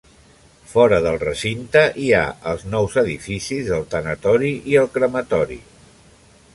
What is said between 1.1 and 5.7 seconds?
recinte hi ha els nous edificis del tanatori i el crematori.